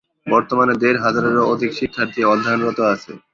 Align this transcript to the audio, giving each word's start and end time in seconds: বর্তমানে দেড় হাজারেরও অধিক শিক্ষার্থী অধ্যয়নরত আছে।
বর্তমানে 0.27 0.73
দেড় 0.81 0.99
হাজারেরও 1.05 1.49
অধিক 1.53 1.71
শিক্ষার্থী 1.79 2.21
অধ্যয়নরত 2.25 2.79
আছে। 2.93 3.11